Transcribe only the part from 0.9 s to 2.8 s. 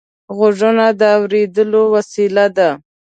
د اورېدلو وسیله ده